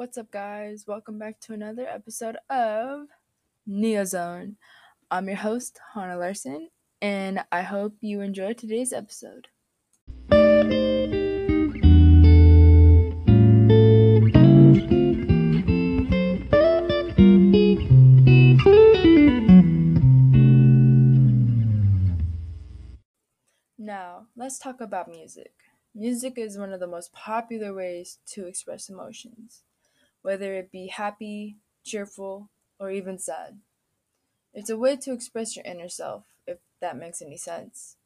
[0.00, 0.86] What's up, guys?
[0.86, 3.08] Welcome back to another episode of
[3.68, 4.54] Neozone.
[5.10, 6.70] I'm your host, Hannah Larson,
[7.02, 9.48] and I hope you enjoyed today's episode.
[23.76, 25.52] Now, let's talk about music.
[25.94, 29.62] Music is one of the most popular ways to express emotions,
[30.22, 33.60] whether it be happy, cheerful, or even sad.
[34.52, 37.96] It's a way to express your inner self, if that makes any sense.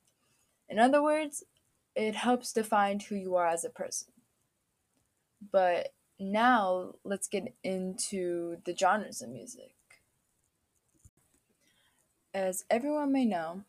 [0.69, 1.45] In other words,
[1.95, 4.09] it helps define who you are as a person.
[5.53, 9.75] But now let's get into the genres of music.
[12.33, 13.63] As everyone may know,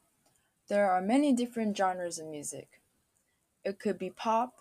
[0.67, 2.81] there are many different genres of music.
[3.63, 4.55] It could be pop,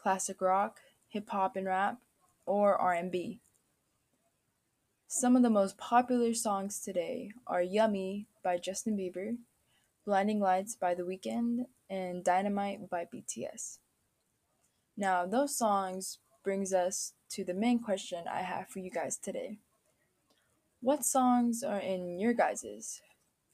[0.00, 1.98] classic rock, hip hop and rap,
[2.46, 3.40] or R&B.
[5.06, 9.36] Some of the most popular songs today are Yummy by Justin Bieber,
[10.04, 13.78] Blinding Lights by The Weeknd, and Dynamite by BTS.
[14.96, 19.58] Now, those songs brings us to the main question I have for you guys today.
[20.80, 23.00] What songs are in your guys'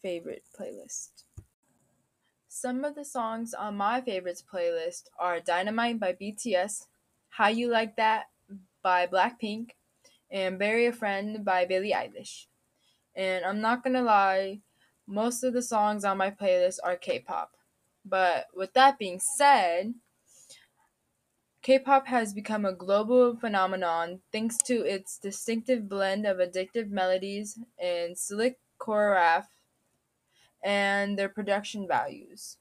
[0.02, 1.24] favorite playlist?
[2.48, 6.86] Some of the songs on my favorites playlist are Dynamite by BTS,
[7.28, 8.29] How You Like That
[8.82, 9.70] by Blackpink,
[10.30, 12.46] and Bury a Friend by Billie Eilish.
[13.14, 14.60] And I'm not gonna lie,
[15.06, 17.56] most of the songs on my playlist are K pop.
[18.04, 19.94] But with that being said,
[21.62, 27.58] K pop has become a global phenomenon thanks to its distinctive blend of addictive melodies
[27.78, 29.46] and slick choreograph
[30.64, 32.56] and their production values.